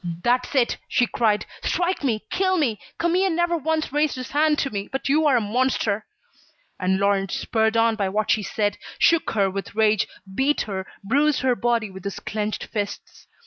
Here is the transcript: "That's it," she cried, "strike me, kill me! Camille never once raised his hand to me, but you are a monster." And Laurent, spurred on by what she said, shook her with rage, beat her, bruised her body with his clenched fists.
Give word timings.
"That's 0.23 0.55
it," 0.55 0.77
she 0.87 1.05
cried, 1.05 1.45
"strike 1.61 2.03
me, 2.03 2.25
kill 2.31 2.57
me! 2.57 2.79
Camille 2.97 3.29
never 3.29 3.55
once 3.55 3.93
raised 3.93 4.15
his 4.15 4.31
hand 4.31 4.57
to 4.57 4.71
me, 4.71 4.89
but 4.91 5.07
you 5.09 5.27
are 5.27 5.37
a 5.37 5.41
monster." 5.41 6.07
And 6.79 6.97
Laurent, 6.99 7.29
spurred 7.31 7.77
on 7.77 7.95
by 7.97 8.09
what 8.09 8.31
she 8.31 8.41
said, 8.41 8.79
shook 8.97 9.29
her 9.33 9.47
with 9.47 9.75
rage, 9.75 10.07
beat 10.33 10.61
her, 10.61 10.87
bruised 11.03 11.41
her 11.41 11.55
body 11.55 11.91
with 11.91 12.03
his 12.03 12.19
clenched 12.19 12.63
fists. 12.65 13.27